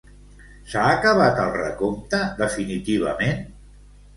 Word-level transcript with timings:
S'ha 0.71 0.85
acabat 0.93 1.41
el 1.43 1.53
recompte 1.57 2.23
definitivament? 2.41 3.45